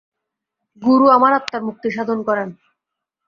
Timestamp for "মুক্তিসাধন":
1.67-2.19